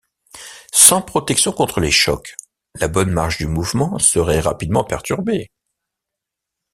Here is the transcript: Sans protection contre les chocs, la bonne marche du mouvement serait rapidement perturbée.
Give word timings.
Sans 0.73 1.03
protection 1.03 1.51
contre 1.51 1.79
les 1.79 1.91
chocs, 1.91 2.35
la 2.79 2.87
bonne 2.87 3.11
marche 3.11 3.37
du 3.37 3.45
mouvement 3.45 3.99
serait 3.99 4.39
rapidement 4.39 4.83
perturbée. 4.83 5.51